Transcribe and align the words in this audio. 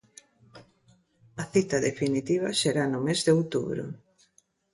A 1.41 1.43
cita 1.53 1.77
definitiva 1.87 2.49
será 2.61 2.83
no 2.87 2.99
mes 3.07 3.19
de 3.25 3.31
outubro. 3.37 3.83